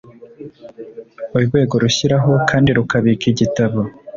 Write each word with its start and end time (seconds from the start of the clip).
Urwego 1.37 1.73
rushyiraho 1.83 2.31
kandi 2.49 2.69
rukabika 2.77 3.25
igitabo 3.33 3.79